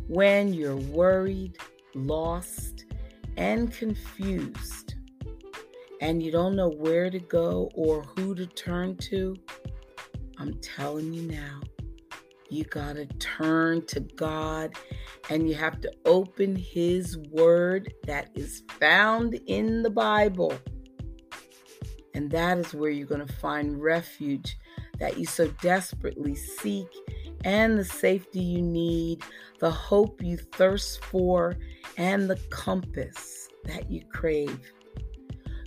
when 0.08 0.52
you're 0.52 0.74
worried, 0.74 1.56
lost, 1.94 2.86
and 3.36 3.72
confused, 3.72 4.96
and 6.00 6.20
you 6.20 6.32
don't 6.32 6.56
know 6.56 6.70
where 6.70 7.10
to 7.10 7.20
go 7.20 7.70
or 7.74 8.02
who 8.02 8.34
to 8.34 8.44
turn 8.44 8.96
to, 8.96 9.36
I'm 10.38 10.54
telling 10.54 11.14
you 11.14 11.30
now, 11.30 11.60
you 12.50 12.64
got 12.64 12.96
to 12.96 13.06
turn 13.18 13.84
to 13.86 14.00
God 14.00 14.74
and 15.30 15.48
you 15.48 15.54
have 15.54 15.80
to 15.80 15.92
open 16.04 16.56
His 16.56 17.18
Word 17.30 17.92
that 18.06 18.30
is 18.34 18.62
found 18.80 19.34
in 19.46 19.82
the 19.82 19.90
Bible. 19.90 20.52
And 22.14 22.30
that 22.30 22.58
is 22.58 22.74
where 22.74 22.90
you're 22.90 23.06
going 23.06 23.26
to 23.26 23.32
find 23.34 23.82
refuge 23.82 24.56
that 24.98 25.18
you 25.18 25.26
so 25.26 25.48
desperately 25.60 26.34
seek 26.34 26.88
and 27.44 27.78
the 27.78 27.84
safety 27.84 28.40
you 28.40 28.62
need, 28.62 29.22
the 29.60 29.70
hope 29.70 30.22
you 30.22 30.36
thirst 30.36 31.04
for, 31.04 31.56
and 31.96 32.28
the 32.28 32.40
compass 32.50 33.48
that 33.64 33.90
you 33.90 34.02
crave. 34.12 34.72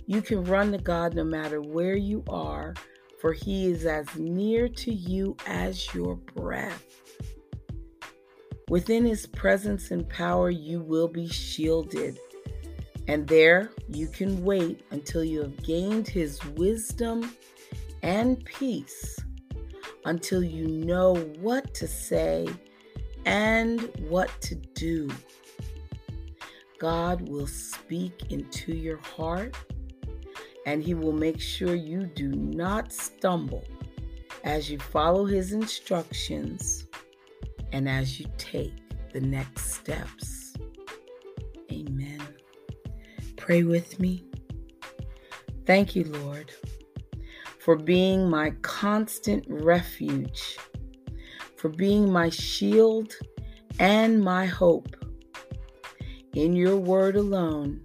You 0.06 0.22
can 0.22 0.42
run 0.44 0.72
to 0.72 0.78
God 0.78 1.14
no 1.14 1.24
matter 1.24 1.60
where 1.60 1.96
you 1.96 2.24
are 2.28 2.74
for 3.20 3.32
he 3.32 3.66
is 3.66 3.84
as 3.84 4.06
near 4.16 4.68
to 4.68 4.92
you 4.92 5.36
as 5.46 5.94
your 5.94 6.16
breath. 6.16 6.84
Within 8.68 9.04
his 9.04 9.26
presence 9.26 9.90
and 9.90 10.08
power, 10.08 10.48
you 10.48 10.80
will 10.80 11.08
be 11.08 11.28
shielded. 11.28 12.18
And 13.08 13.26
there 13.26 13.72
you 13.88 14.06
can 14.06 14.44
wait 14.44 14.82
until 14.90 15.24
you 15.24 15.42
have 15.42 15.62
gained 15.62 16.06
his 16.06 16.42
wisdom 16.54 17.34
and 18.02 18.42
peace, 18.44 19.18
until 20.04 20.42
you 20.42 20.68
know 20.68 21.16
what 21.40 21.74
to 21.74 21.88
say 21.88 22.48
and 23.26 23.80
what 24.08 24.30
to 24.42 24.54
do. 24.54 25.10
God 26.78 27.28
will 27.28 27.48
speak 27.48 28.30
into 28.30 28.72
your 28.74 28.98
heart 28.98 29.56
and 30.66 30.82
He 30.82 30.94
will 30.94 31.12
make 31.12 31.40
sure 31.40 31.74
you 31.74 32.04
do 32.04 32.28
not 32.28 32.92
stumble 32.92 33.64
as 34.44 34.70
you 34.70 34.78
follow 34.78 35.24
His 35.24 35.52
instructions 35.52 36.86
and 37.72 37.88
as 37.88 38.18
you 38.18 38.26
take 38.38 38.74
the 39.12 39.20
next 39.20 39.72
steps. 39.74 40.54
Amen. 41.72 42.22
Pray 43.36 43.62
with 43.62 43.98
me. 44.00 44.24
Thank 45.66 45.94
you, 45.94 46.04
Lord, 46.04 46.52
for 47.58 47.76
being 47.76 48.28
my 48.28 48.50
constant 48.62 49.44
refuge, 49.48 50.58
for 51.56 51.68
being 51.68 52.12
my 52.12 52.28
shield 52.28 53.14
and 53.78 54.22
my 54.22 54.46
hope. 54.46 54.96
In 56.34 56.54
your 56.54 56.76
word 56.76 57.16
alone, 57.16 57.82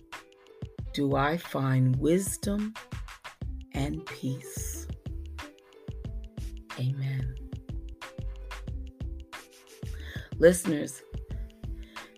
do 0.95 1.17
I 1.17 1.35
find 1.35 1.93
wisdom 1.97 2.73
and 3.73 4.05
peace. 4.05 4.87
Amen. 6.79 7.35
Listeners, 10.37 11.03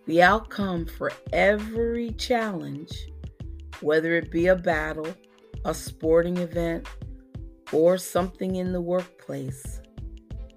the 0.05 0.21
outcome 0.21 0.85
for 0.85 1.11
every 1.33 2.11
challenge, 2.11 2.91
whether 3.81 4.13
it 4.13 4.29
be 4.29 4.45
a 4.45 4.55
battle, 4.55 5.11
a 5.65 5.73
sporting 5.73 6.37
event, 6.37 6.87
or 7.71 7.97
something 7.97 8.57
in 8.57 8.71
the 8.71 8.81
workplace, 8.81 9.81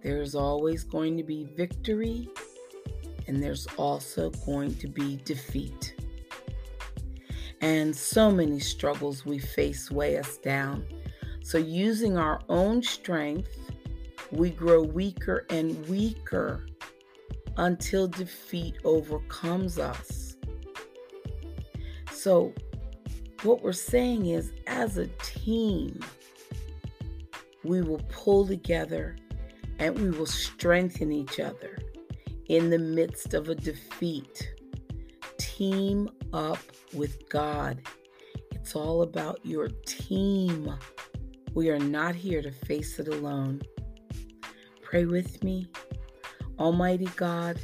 there's 0.02 0.35
always 0.35 0.85
going 0.85 1.16
to 1.16 1.22
be 1.22 1.44
victory 1.56 2.28
and 3.28 3.42
there's 3.42 3.66
also 3.78 4.28
going 4.44 4.74
to 4.74 4.88
be 4.88 5.16
defeat 5.24 5.94
and 7.61 7.94
so 7.94 8.31
many 8.31 8.59
struggles 8.59 9.27
we 9.27 9.38
face 9.38 9.90
weigh 9.90 10.16
us 10.18 10.37
down. 10.38 10.85
So, 11.42 11.59
using 11.59 12.16
our 12.16 12.40
own 12.49 12.83
strength, 12.83 13.59
we 14.31 14.51
grow 14.51 14.83
weaker 14.83 15.46
and 15.51 15.87
weaker 15.88 16.66
until 17.57 18.07
defeat 18.07 18.77
overcomes 18.85 19.79
us. 19.79 20.37
So, 22.12 22.53
what 23.42 23.62
we're 23.62 23.73
saying 23.73 24.27
is, 24.27 24.53
as 24.66 24.99
a 24.99 25.07
team, 25.23 26.01
we 27.64 27.83
will 27.83 28.03
pull 28.09 28.46
together 28.46 29.16
and 29.79 29.99
we 29.99 30.11
will 30.11 30.27
strengthen 30.27 31.11
each 31.11 31.40
other 31.40 31.79
in 32.49 32.70
the 32.70 32.79
midst 32.79 33.35
of 33.35 33.49
a 33.49 33.55
defeat. 33.55 34.53
Team 35.38 36.11
up 36.32 36.58
with 36.94 37.28
God. 37.28 37.82
It's 38.52 38.74
all 38.74 39.02
about 39.02 39.44
your 39.44 39.68
team. 39.86 40.74
We 41.54 41.70
are 41.70 41.78
not 41.78 42.14
here 42.14 42.42
to 42.42 42.50
face 42.50 42.98
it 42.98 43.08
alone. 43.08 43.62
Pray 44.82 45.04
with 45.04 45.42
me. 45.42 45.68
Almighty 46.58 47.08
God, 47.16 47.60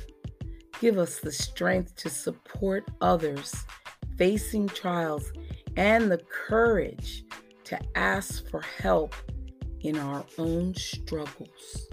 give 0.80 0.98
us 0.98 1.20
the 1.20 1.32
strength 1.32 1.96
to 1.96 2.08
support 2.08 2.88
others 3.00 3.54
facing 4.16 4.68
trials 4.68 5.32
and 5.76 6.10
the 6.10 6.18
courage 6.18 7.24
to 7.64 7.78
ask 7.94 8.48
for 8.48 8.62
help 8.62 9.14
in 9.80 9.98
our 9.98 10.24
own 10.38 10.74
struggles. 10.74 11.88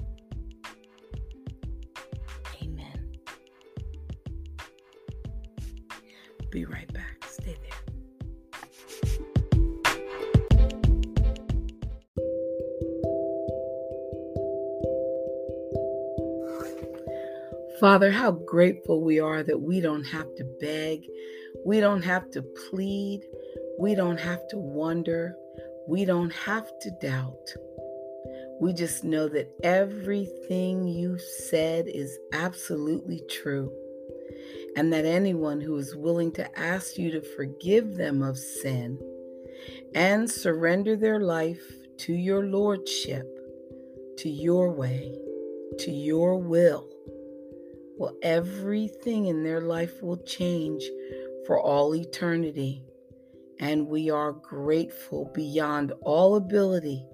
Be 6.53 6.65
right 6.65 6.93
back. 6.93 7.25
Stay 7.27 7.57
there. 7.63 7.71
Father, 17.79 18.11
how 18.11 18.29
grateful 18.29 19.03
we 19.03 19.19
are 19.19 19.41
that 19.41 19.59
we 19.59 19.81
don't 19.81 20.03
have 20.03 20.27
to 20.35 20.43
beg, 20.61 20.99
we 21.65 21.79
don't 21.79 22.03
have 22.03 22.29
to 22.29 22.43
plead, 22.69 23.21
we 23.79 23.95
don't 23.95 24.19
have 24.19 24.47
to 24.49 24.59
wonder, 24.59 25.35
we 25.87 26.05
don't 26.05 26.31
have 26.33 26.69
to 26.81 26.91
doubt. 27.01 27.49
We 28.61 28.73
just 28.73 29.03
know 29.03 29.27
that 29.27 29.51
everything 29.63 30.87
you 30.87 31.17
said 31.17 31.87
is 31.87 32.15
absolutely 32.31 33.23
true 33.27 33.73
and 34.75 34.91
that 34.91 35.05
anyone 35.05 35.61
who 35.61 35.77
is 35.77 35.95
willing 35.95 36.31
to 36.33 36.59
ask 36.59 36.97
you 36.97 37.11
to 37.11 37.21
forgive 37.21 37.95
them 37.95 38.21
of 38.21 38.37
sin 38.37 38.99
and 39.93 40.29
surrender 40.29 40.95
their 40.95 41.19
life 41.19 41.61
to 41.97 42.13
your 42.13 42.45
lordship, 42.45 43.27
to 44.17 44.29
your 44.29 44.71
way, 44.71 45.15
to 45.79 45.91
your 45.91 46.37
will, 46.37 46.89
well, 47.97 48.15
everything 48.23 49.27
in 49.27 49.43
their 49.43 49.61
life 49.61 50.01
will 50.01 50.17
change 50.17 50.83
for 51.45 51.59
all 51.59 51.95
eternity. 51.95 52.83
And 53.59 53.87
we 53.87 54.09
are 54.09 54.33
grateful 54.33 55.31
beyond 55.33 55.93
all 56.01 56.35
ability 56.35 57.05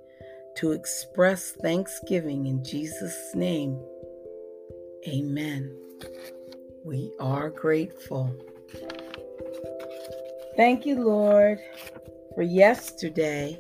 to 0.58 0.72
express 0.72 1.52
thanksgiving 1.52 2.46
in 2.46 2.64
Jesus' 2.64 3.36
name. 3.36 3.80
Amen. 5.08 5.76
We 6.84 7.12
are 7.20 7.50
grateful. 7.50 8.36
Thank 10.56 10.86
you, 10.86 11.04
Lord, 11.04 11.60
for 12.36 12.44
yesterday. 12.44 13.60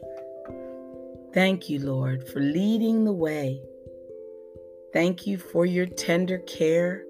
Thank 1.33 1.69
you, 1.69 1.79
Lord, 1.79 2.27
for 2.27 2.39
leading 2.39 3.03
the 3.03 3.13
way. 3.13 3.61
Thank 4.93 5.27
you 5.27 5.37
for 5.37 5.65
your 5.65 5.85
tender 5.85 6.39
care. 6.39 7.03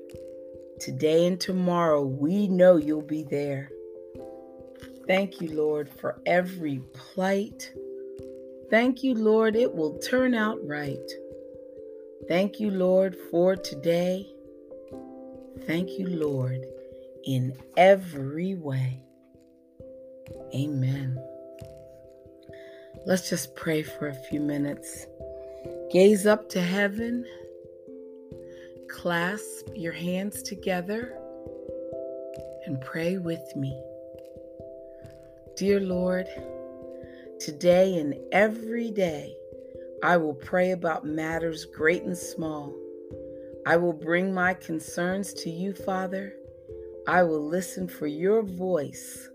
Today 0.80 1.26
and 1.28 1.40
tomorrow, 1.40 2.04
we 2.04 2.48
know 2.48 2.78
you'll 2.78 3.02
be 3.02 3.24
there. 3.24 3.70
Thank 5.08 5.42
you, 5.42 5.56
Lord, 5.56 5.90
for 5.90 6.22
every 6.26 6.82
plight. 6.94 7.72
Thank 8.70 9.04
you, 9.04 9.16
Lord, 9.16 9.56
it 9.56 9.74
will 9.74 9.98
turn 10.00 10.36
out 10.36 10.60
right. 10.64 11.12
Thank 12.28 12.60
you, 12.60 12.70
Lord, 12.70 13.16
for 13.32 13.56
today. 13.56 14.32
Thank 15.66 15.98
you, 16.00 16.08
Lord. 16.08 16.66
in 17.26 17.54
every 17.78 18.56
way. 18.56 19.02
Amen. 20.54 21.24
Let's 23.06 23.30
just 23.30 23.56
pray 23.56 23.84
for 23.84 24.08
a 24.08 24.14
few 24.30 24.40
minutes. 24.40 25.06
Gaze 25.92 26.26
up 26.26 26.50
to 26.50 26.62
heaven. 26.62 27.26
Clasp 28.90 29.68
your 29.76 29.94
hands 29.94 30.42
together 30.44 31.18
and 32.66 32.80
pray 32.82 33.18
with 33.18 33.56
me. 33.56 33.80
Dear 35.56 35.80
Lord, 35.80 36.28
today 37.40 37.98
and 37.98 38.16
every 38.32 38.92
day, 38.92 39.36
I 40.04 40.18
will 40.18 40.34
pray 40.34 40.72
about 40.72 41.06
matters 41.06 41.66
great 41.66 42.04
and 42.04 42.18
small. 42.18 42.74
I 43.70 43.78
will 43.78 43.94
bring 43.94 44.34
my 44.34 44.56
concerns 44.56 45.32
to 45.44 45.50
you, 45.52 45.76
Father. 45.76 46.34
I 47.08 47.22
will 47.22 47.48
listen 47.48 47.88
for 47.88 48.08
your 48.08 48.42
voice. 48.42 49.30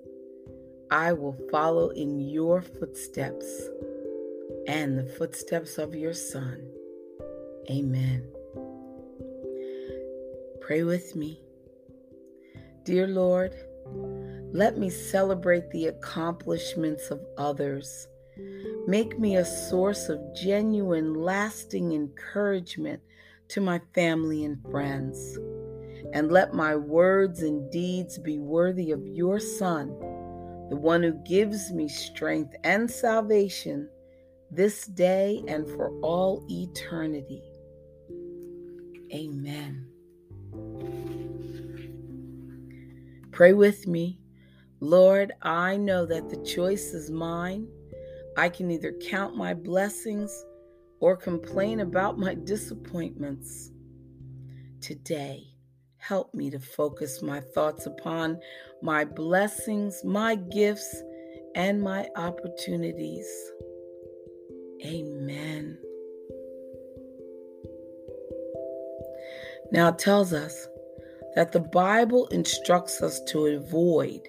I 0.91 1.13
will 1.13 1.39
follow 1.53 1.91
in 1.91 2.19
your 2.19 2.61
footsteps 2.61 3.47
and 4.67 4.99
the 4.99 5.05
footsteps 5.05 5.79
of 5.79 5.95
your 5.95 6.15
Son. 6.15 6.69
Amen. 7.71 8.27
Pray 10.61 10.83
with 10.83 11.15
me. 11.15 11.41
Dear 12.83 13.07
Lord, 13.07 13.55
let 14.53 14.79
me 14.79 14.91
celebrate 14.91 15.71
the 15.71 15.87
accomplishments 15.87 17.13
of 17.13 17.21
others. 17.39 18.09
Make 18.89 19.17
me 19.17 19.37
a 19.37 19.45
source 19.45 20.09
of 20.09 20.19
genuine, 20.35 21.15
lasting 21.15 21.93
encouragement 21.93 23.01
to 23.49 23.61
my 23.61 23.81
family 23.95 24.45
and 24.45 24.63
friends. 24.71 25.39
And 26.13 26.31
let 26.31 26.55
my 26.55 26.77
words 26.77 27.43
and 27.43 27.71
deeds 27.71 28.19
be 28.19 28.39
worthy 28.39 28.93
of 28.93 29.07
your 29.07 29.41
Son, 29.41 29.89
the 30.71 30.77
one 30.77 31.03
who 31.03 31.13
gives 31.25 31.73
me 31.73 31.89
strength 31.89 32.55
and 32.63 32.91
salvation 32.91 33.89
this 34.51 34.87
day 34.87 35.43
and 35.49 35.67
for 35.67 35.99
all 36.01 36.47
eternity. 36.49 37.43
Amen. 39.13 39.89
Pray 43.33 43.53
with 43.53 43.87
me. 43.89 44.21
Lord, 44.81 45.33
I 45.43 45.77
know 45.77 46.07
that 46.07 46.29
the 46.29 46.43
choice 46.45 46.95
is 46.95 47.11
mine. 47.11 47.67
I 48.37 48.49
can 48.49 48.71
either 48.71 48.93
count 49.01 49.37
my 49.37 49.55
blessings 49.55 50.45
or 51.05 51.19
complain 51.19 51.81
about 51.81 52.19
my 52.19 52.33
disappointments. 52.33 53.71
Today, 54.81 55.49
help 55.99 56.33
me 56.33 56.49
to 56.49 56.59
focus 56.59 57.21
my 57.21 57.41
thoughts 57.41 57.85
upon 57.85 58.41
my 58.81 59.05
blessings, 59.05 60.03
my 60.03 60.35
gifts, 60.35 61.03
and 61.55 61.83
my 61.83 62.09
opportunities. 62.17 63.27
Amen. 64.83 65.77
Now 69.73 69.89
it 69.89 69.99
tells 69.99 70.33
us 70.33 70.69
that 71.35 71.53
the 71.53 71.61
Bible 71.61 72.29
instructs 72.29 73.03
us 73.03 73.21
to 73.29 73.45
avoid 73.45 74.23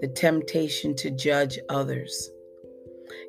the 0.00 0.08
temptation 0.08 0.96
to 0.96 1.12
judge 1.12 1.60
others. 1.68 2.28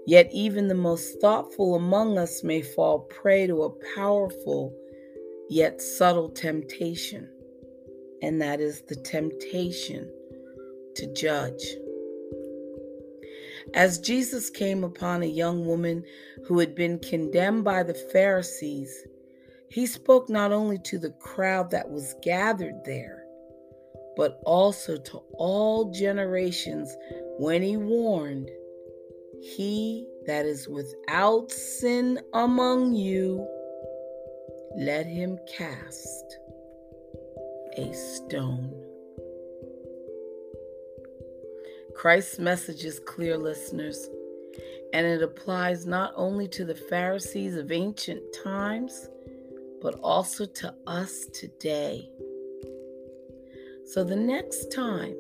Yet, 0.05 0.29
even 0.31 0.67
the 0.67 0.75
most 0.75 1.19
thoughtful 1.21 1.75
among 1.75 2.17
us 2.17 2.43
may 2.43 2.61
fall 2.61 2.99
prey 2.99 3.47
to 3.47 3.63
a 3.63 3.95
powerful 3.95 4.73
yet 5.49 5.81
subtle 5.81 6.29
temptation, 6.29 7.29
and 8.21 8.41
that 8.41 8.59
is 8.59 8.81
the 8.81 8.95
temptation 8.95 10.11
to 10.95 11.13
judge. 11.13 11.63
As 13.73 13.99
Jesus 13.99 14.49
came 14.49 14.83
upon 14.83 15.21
a 15.21 15.27
young 15.27 15.65
woman 15.65 16.03
who 16.45 16.59
had 16.59 16.75
been 16.75 16.99
condemned 16.99 17.63
by 17.63 17.83
the 17.83 17.93
Pharisees, 17.93 19.05
he 19.69 19.85
spoke 19.85 20.29
not 20.29 20.51
only 20.51 20.79
to 20.85 20.97
the 20.97 21.11
crowd 21.11 21.69
that 21.71 21.89
was 21.89 22.15
gathered 22.23 22.83
there, 22.85 23.23
but 24.15 24.39
also 24.43 24.97
to 24.97 25.17
all 25.33 25.91
generations 25.91 26.95
when 27.37 27.61
he 27.61 27.77
warned, 27.77 28.49
He 29.41 30.07
that 30.25 30.45
is 30.45 30.67
without 30.67 31.51
sin 31.51 32.19
among 32.33 32.93
you, 32.93 33.47
let 34.77 35.05
him 35.05 35.39
cast 35.57 36.37
a 37.77 37.93
stone. 37.93 38.73
Christ's 41.95 42.39
message 42.39 42.85
is 42.85 42.99
clear, 42.99 43.37
listeners, 43.37 44.07
and 44.93 45.05
it 45.05 45.21
applies 45.21 45.85
not 45.85 46.13
only 46.15 46.47
to 46.49 46.65
the 46.65 46.75
Pharisees 46.75 47.55
of 47.55 47.71
ancient 47.71 48.21
times, 48.43 49.09
but 49.81 49.95
also 50.01 50.45
to 50.45 50.73
us 50.87 51.25
today. 51.33 52.09
So 53.85 54.03
the 54.03 54.15
next 54.15 54.71
time 54.71 55.15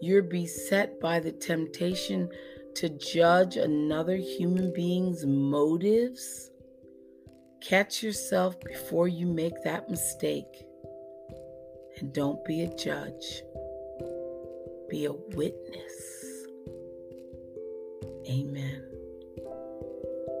you're 0.00 0.22
beset 0.22 1.00
by 1.00 1.20
the 1.20 1.32
temptation 1.32 2.28
to 2.76 2.88
judge 2.88 3.56
another 3.56 4.16
human 4.16 4.72
being's 4.72 5.24
motives, 5.26 6.50
catch 7.60 8.02
yourself 8.02 8.58
before 8.60 9.08
you 9.08 9.26
make 9.26 9.62
that 9.64 9.88
mistake. 9.88 10.66
And 11.98 12.12
don't 12.12 12.44
be 12.44 12.62
a 12.62 12.74
judge 12.76 13.42
be 14.90 15.04
a 15.04 15.12
witness. 15.12 16.46
Amen. 18.28 18.82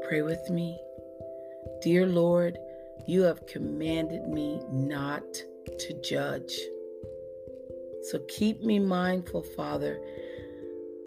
Pray 0.08 0.22
with 0.22 0.50
me. 0.50 0.76
Dear 1.80 2.06
Lord, 2.06 2.58
you 3.06 3.22
have 3.22 3.46
commanded 3.46 4.26
me 4.26 4.60
not 4.72 5.22
to 5.78 6.00
judge. 6.02 6.58
So 8.10 8.18
keep 8.28 8.60
me 8.62 8.80
mindful, 8.80 9.44
Father, 9.56 10.00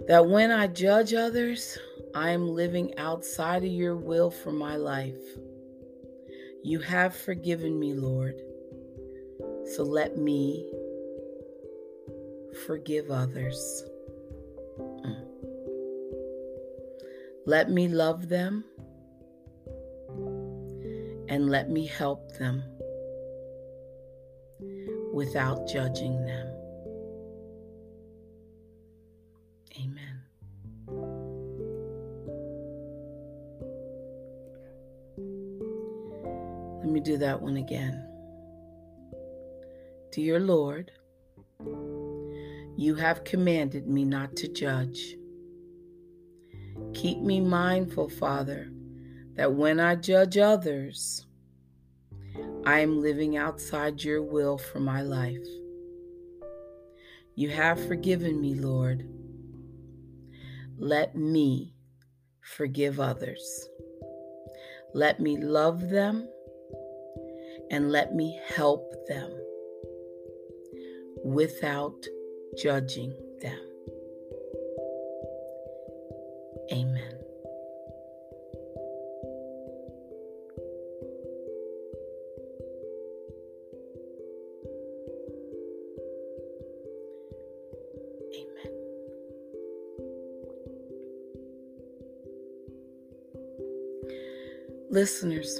that 0.08 0.28
when 0.28 0.52
I 0.52 0.68
judge 0.68 1.14
others, 1.14 1.78
I 2.16 2.32
am 2.32 2.48
living 2.48 2.98
outside 2.98 3.64
of 3.64 3.72
your 3.72 3.96
will 3.96 4.30
for 4.30 4.52
my 4.52 4.76
life. 4.76 5.22
You 6.64 6.80
have 6.80 7.16
forgiven 7.16 7.80
me, 7.80 7.94
Lord. 7.94 8.42
So 9.76 9.84
let 9.84 10.18
me 10.18 10.70
forgive 12.66 13.10
others. 13.10 13.84
Mm. 14.80 15.26
Let 17.46 17.70
me 17.72 17.88
love 17.88 18.30
them 18.30 18.64
and 21.30 21.50
let 21.50 21.70
me 21.70 21.86
help 21.86 22.38
them 22.38 22.64
without 25.14 25.68
judging 25.68 26.26
them. 26.26 26.53
Do 37.04 37.18
that 37.18 37.42
one 37.42 37.58
again. 37.58 38.08
Dear 40.12 40.40
Lord, 40.40 40.92
you 42.78 42.96
have 42.96 43.24
commanded 43.24 43.88
me 43.88 44.06
not 44.06 44.36
to 44.38 44.48
judge. 44.48 45.16
Keep 46.94 47.20
me 47.20 47.40
mindful, 47.40 48.10
Father, 48.10 48.70
that 49.36 49.54
when 49.54 49.80
I 49.80 49.96
judge 49.96 50.38
others, 50.38 51.26
I 52.66 52.80
am 52.80 53.02
living 53.02 53.38
outside 53.38 54.04
your 54.04 54.22
will 54.22 54.58
for 54.58 54.80
my 54.80 55.02
life. 55.02 55.46
You 57.36 57.50
have 57.50 57.86
forgiven 57.88 58.40
me, 58.40 58.56
Lord. 58.56 59.08
Let 60.78 61.16
me 61.16 61.74
forgive 62.42 63.00
others. 63.00 63.68
Let 64.94 65.20
me 65.20 65.38
love 65.38 65.90
them 65.90 66.28
and 67.74 67.92
let 67.92 68.14
me 68.14 68.40
help 68.46 68.94
them 69.08 69.32
without 71.24 72.06
judging 72.56 73.16
them. 73.42 73.58
Amen. 76.72 77.18
Amen. 88.36 88.72
Listeners, 94.92 95.60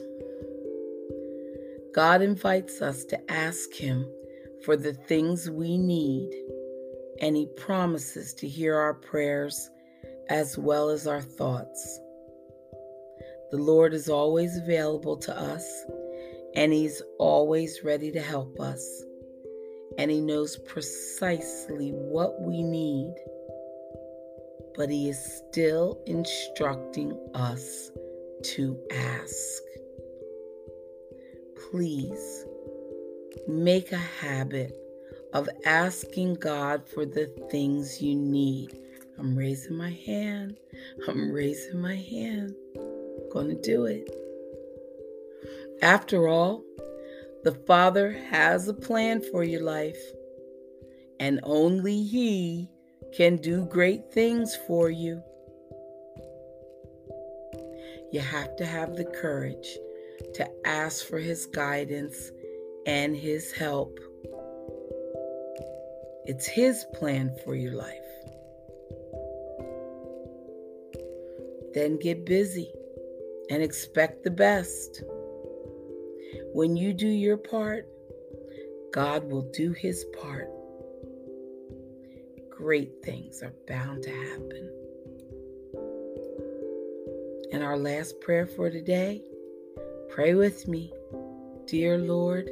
God 1.94 2.24
invites 2.24 2.82
us 2.82 3.04
to 3.06 3.32
ask 3.32 3.72
Him 3.74 4.12
for 4.66 4.76
the 4.76 4.94
things 4.94 5.50
we 5.50 5.78
need, 5.78 6.32
and 7.22 7.36
He 7.36 7.48
promises 7.56 8.34
to 8.36 8.48
hear 8.48 8.76
our 8.76 8.96
prayers 8.96 9.70
as 10.30 10.58
well 10.58 10.90
as 10.90 11.06
our 11.06 11.22
thoughts. 11.22 12.00
The 13.52 13.58
Lord 13.58 13.94
is 13.94 14.10
always 14.10 14.58
available 14.58 15.18
to 15.18 15.40
us, 15.40 15.86
and 16.56 16.74
He's 16.74 17.04
always 17.20 17.82
ready 17.84 18.12
to 18.12 18.22
help 18.22 18.60
us. 18.60 19.04
And 20.00 20.10
He 20.10 20.20
knows 20.20 20.58
precisely 20.66 21.92
what 21.92 22.42
we 22.42 22.64
need, 22.64 23.14
but 24.76 24.90
He 24.90 25.10
is 25.10 25.44
still 25.52 26.02
instructing 26.08 27.16
us 27.36 27.92
to 28.56 28.80
ask. 28.92 29.62
Please 31.74 32.46
make 33.48 33.92
a 33.92 33.98
habit 33.98 34.78
of 35.34 35.50
asking 35.66 36.36
God 36.36 36.88
for 36.88 37.04
the 37.04 37.26
things 37.50 38.00
you 38.00 38.14
need. 38.14 38.78
I'm 39.18 39.36
raising 39.36 39.76
my 39.76 39.90
hand. 39.90 40.60
I'm 41.08 41.32
raising 41.32 41.82
my 41.82 41.96
hand. 41.96 42.54
I'm 42.76 43.30
going 43.32 43.48
to 43.48 43.60
do 43.60 43.86
it. 43.86 44.08
After 45.82 46.28
all, 46.28 46.64
the 47.44 47.56
Father 47.66 48.12
has 48.30 48.68
a 48.68 48.74
plan 48.76 49.24
for 49.32 49.44
your 49.44 49.64
life, 49.64 49.98
and 51.20 51.40
only 51.42 52.04
He 52.04 52.70
can 53.18 53.38
do 53.38 53.66
great 53.66 54.14
things 54.14 54.56
for 54.68 54.92
you. 54.92 55.24
You 58.12 58.20
have 58.20 58.56
to 58.58 58.66
have 58.68 58.96
the 58.96 59.06
courage 59.06 59.76
to 60.34 60.50
ask 60.66 61.06
for 61.06 61.20
His 61.20 61.46
guidance 61.46 62.32
and 62.86 63.16
His 63.16 63.52
help. 63.52 64.00
It's 66.26 66.48
His 66.48 66.86
plan 66.94 67.36
for 67.44 67.56
your 67.56 67.74
life. 67.74 68.00
Then 71.74 71.98
get 71.98 72.26
busy 72.26 72.72
and 73.50 73.64
expect 73.64 74.24
the 74.24 74.32
best. 74.32 75.04
When 76.54 76.78
you 76.78 76.94
do 76.94 77.08
your 77.08 77.38
part, 77.38 77.88
God 78.94 79.30
will 79.30 79.50
do 79.52 79.72
His 79.74 80.06
part. 80.22 80.50
Great 82.50 83.04
things 83.04 83.42
are 83.42 83.54
bound 83.68 84.04
to 84.04 84.12
happen. 84.12 84.70
And 87.52 87.64
our 87.64 87.78
last 87.78 88.20
prayer 88.22 88.48
for 88.48 88.70
today 88.70 89.22
pray 90.14 90.36
with 90.36 90.68
me. 90.68 90.94
Dear 91.66 91.98
Lord, 91.98 92.48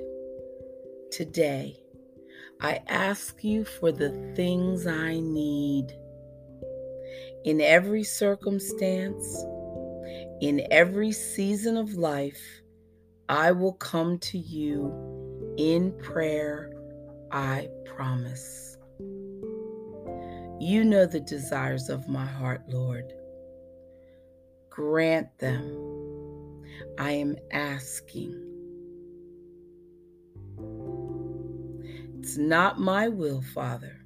today 1.12 1.78
I 2.60 2.82
ask 2.88 3.44
you 3.44 3.66
for 3.66 3.92
the 3.92 4.10
things 4.36 4.88
I 4.88 5.20
need. 5.20 5.96
In 7.46 7.62
every 7.62 8.04
circumstance, 8.04 9.46
in 10.42 10.66
every 10.72 11.12
season 11.12 11.78
of 11.78 11.94
life, 11.94 12.42
I 13.30 13.52
will 13.52 13.74
come 13.74 14.18
to 14.18 14.40
you 14.40 15.56
in 15.60 15.92
prayer, 16.00 16.72
I 17.32 17.70
promise. 17.86 18.76
You 20.60 20.84
know 20.84 21.06
the 21.06 21.20
desires 21.20 21.90
of 21.90 22.10
my 22.10 22.26
heart, 22.26 22.64
Lord. 22.68 23.14
Grant 24.72 25.38
them. 25.38 25.91
I 26.98 27.12
am 27.12 27.36
asking. 27.52 28.36
It's 32.20 32.38
not 32.38 32.80
my 32.80 33.08
will, 33.08 33.42
Father, 33.42 33.98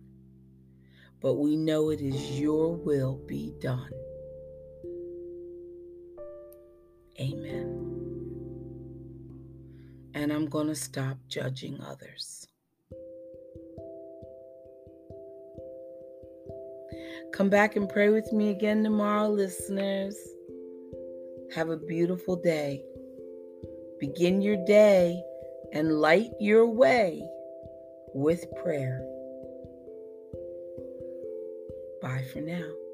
but 1.21 1.35
we 1.35 1.55
know 1.55 1.89
it 1.89 2.01
is 2.01 2.39
your 2.39 2.75
will 2.75 3.21
be 3.27 3.53
done. 3.59 3.91
Amen 7.19 7.95
and 10.15 10.31
I'm 10.31 10.47
going 10.47 10.67
to 10.67 10.75
stop 10.75 11.17
judging 11.27 11.79
others. 11.81 12.47
Come 17.33 17.49
back 17.49 17.75
and 17.75 17.89
pray 17.89 18.09
with 18.09 18.31
me 18.31 18.49
again 18.49 18.83
tomorrow, 18.83 19.27
listeners. 19.27 20.15
Have 21.55 21.69
a 21.69 21.77
beautiful 21.77 22.35
day. 22.35 22.83
Begin 24.01 24.41
your 24.41 24.57
day 24.65 25.23
and 25.71 26.01
light 26.01 26.31
your 26.37 26.67
way 26.67 27.25
with 28.13 28.43
prayer. 28.61 28.99
Bye 32.01 32.25
for 32.33 32.41
now. 32.41 32.84